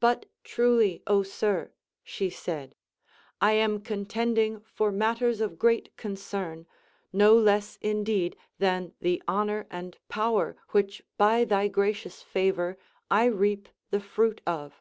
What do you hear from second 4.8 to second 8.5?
matters of great concern, no less indeed